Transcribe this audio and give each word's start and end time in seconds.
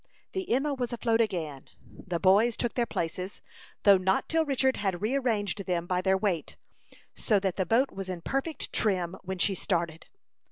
The 0.31 0.49
Emma 0.51 0.73
was 0.73 0.91
afloat 0.91 1.21
again; 1.21 1.67
the 1.87 2.19
boys 2.19 2.57
took 2.57 2.73
their 2.73 2.87
places, 2.87 3.39
though 3.83 3.99
not 3.99 4.27
till 4.27 4.43
Richard 4.43 4.77
had 4.77 4.99
rearranged 5.03 5.63
them 5.67 5.85
by 5.85 6.01
their 6.01 6.17
weight, 6.17 6.55
so 7.15 7.39
that 7.39 7.55
the 7.55 7.67
boat 7.67 7.91
was 7.91 8.09
in 8.09 8.21
perfect 8.21 8.73
trim 8.73 9.15
when 9.21 9.37
she 9.37 9.53
started. 9.53 10.07